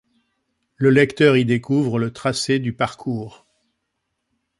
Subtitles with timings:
[0.77, 3.45] Le lecteur y découvre le tracé du parcours.